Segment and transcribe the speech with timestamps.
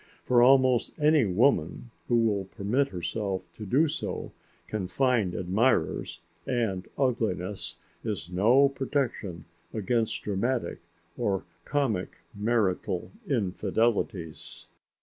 [0.25, 4.33] For almost any woman who will permit herself to do so
[4.65, 9.45] can find admirers, and ugliness is no protection
[9.75, 10.79] against dramatic
[11.19, 14.65] or comic marital infidelities.